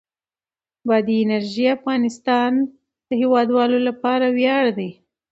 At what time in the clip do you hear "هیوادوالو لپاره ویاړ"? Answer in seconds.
3.21-4.65